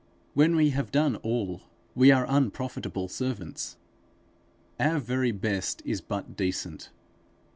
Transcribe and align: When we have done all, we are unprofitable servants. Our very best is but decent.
When 0.33 0.55
we 0.55 0.71
have 0.71 0.91
done 0.91 1.17
all, 1.17 1.61
we 1.93 2.09
are 2.11 2.25
unprofitable 2.27 3.07
servants. 3.07 3.77
Our 4.79 4.97
very 4.97 5.31
best 5.31 5.83
is 5.85 6.01
but 6.01 6.35
decent. 6.35 6.89